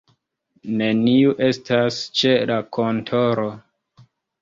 Neniu 0.79 1.35
estas 1.49 2.01
ĉe 2.23 2.35
la 2.55 2.61
kontoro. 2.79 3.51